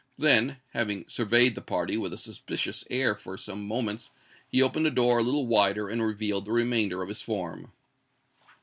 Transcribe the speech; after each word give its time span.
Then, 0.17 0.57
having 0.73 1.07
surveyed 1.07 1.53
the 1.53 1.61
party 1.61 1.95
with 1.95 2.11
a 2.11 2.17
suspicious 2.17 2.83
air 2.89 3.13
for 3.13 3.37
some 3.37 3.63
moments, 3.67 4.09
he 4.49 4.59
opened 4.63 4.87
the 4.87 4.89
door 4.89 5.19
a 5.19 5.23
little 5.23 5.45
wider 5.45 5.89
and 5.89 6.01
revealed 6.01 6.45
the 6.45 6.51
remainder 6.51 7.03
of 7.03 7.07
his 7.09 7.21
form. 7.21 7.71